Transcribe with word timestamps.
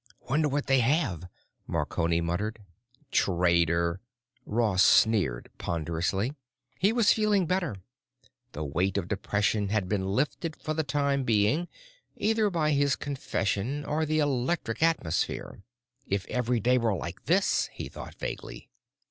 "Wonder 0.27 0.49
what 0.49 0.65
they 0.65 0.79
have?" 0.79 1.25
Marconi 1.67 2.21
muttered. 2.21 2.63
"Trader!" 3.11 4.01
Ross 4.47 4.81
sneered 4.81 5.51
ponderously. 5.59 6.33
He 6.79 6.91
was 6.91 7.13
feeling 7.13 7.45
better; 7.45 7.75
the 8.53 8.63
weight 8.63 8.97
of 8.97 9.07
depression 9.07 9.69
had 9.69 9.87
been 9.87 10.07
lifted 10.07 10.55
for 10.59 10.73
the 10.73 10.81
time 10.81 11.23
being, 11.23 11.67
either 12.15 12.49
by 12.49 12.71
his 12.71 12.95
confession 12.95 13.85
or 13.85 14.03
the 14.07 14.17
electric 14.17 14.81
atmosphere. 14.81 15.61
If 16.07 16.25
every 16.29 16.59
day 16.59 16.79
were 16.79 16.95
like 16.95 17.25
this, 17.25 17.69
he 17.71 17.87
thought 17.87 18.15
vaguely.... 18.15 18.71